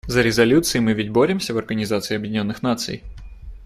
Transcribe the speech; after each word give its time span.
За 0.07 0.23
резолюции 0.23 0.79
мы 0.79 0.93
ведь 0.93 1.11
боремся 1.11 1.53
в 1.53 1.59
Организации 1.59 2.15
Объединенных 2.15 2.63
Наций. 2.63 3.03